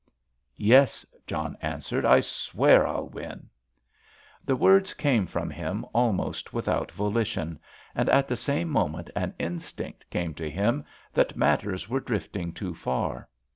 "Yes," 0.57 1.05
John 1.27 1.55
answered, 1.61 2.05
"I 2.05 2.21
swear 2.21 2.87
I'll 2.87 3.07
win." 3.09 3.47
The 4.43 4.55
words 4.55 4.95
came 4.95 5.27
from 5.27 5.51
him 5.51 5.85
almost 5.93 6.53
without 6.53 6.91
volition, 6.91 7.59
and 7.93 8.09
at 8.09 8.27
the 8.27 8.35
same 8.35 8.69
moment 8.69 9.11
an 9.15 9.35
instinct 9.37 10.09
came 10.09 10.33
to 10.33 10.49
him 10.49 10.85
that 11.13 11.37
matters 11.37 11.87
were 11.87 11.99
drifting 11.99 12.51
too 12.51 12.73
far. 12.73 13.29